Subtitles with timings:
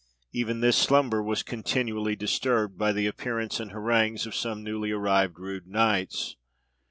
[0.33, 5.37] Even this slumber was continually disturbed by the appearance and harangues of some newly arrived
[5.37, 6.37] rude knights.